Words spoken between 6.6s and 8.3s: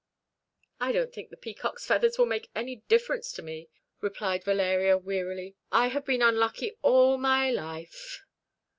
all my life."